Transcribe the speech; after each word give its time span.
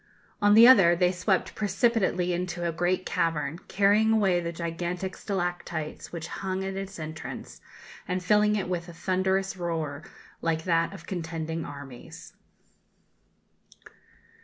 On 0.41 0.55
the 0.55 0.67
other, 0.67 0.95
they 0.95 1.11
swept 1.11 1.53
precipitately 1.53 2.33
into 2.33 2.67
a 2.67 2.71
great 2.71 3.05
cavern, 3.05 3.59
carrying 3.67 4.13
away 4.13 4.39
the 4.39 4.51
gigantic 4.51 5.15
stalactites 5.15 6.11
which 6.11 6.25
hung 6.41 6.63
at 6.63 6.73
its 6.75 6.97
entrance, 6.97 7.61
and 8.07 8.23
filling 8.23 8.55
it 8.55 8.67
with 8.67 8.89
a 8.89 8.93
thunderous 8.93 9.55
roar 9.57 10.01
like 10.41 10.63
that 10.63 10.91
of 10.91 11.05
contending 11.05 11.63
armies. 11.65 12.33